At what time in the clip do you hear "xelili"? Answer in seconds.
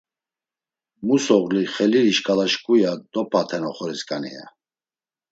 1.73-2.13